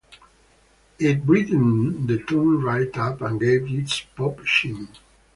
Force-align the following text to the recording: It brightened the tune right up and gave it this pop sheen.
It 0.97 1.27
brightened 1.27 2.07
the 2.07 2.23
tune 2.23 2.63
right 2.63 2.89
up 2.97 3.21
and 3.21 3.39
gave 3.39 3.65
it 3.71 3.83
this 3.85 4.01
pop 4.15 4.43
sheen. 4.47 4.87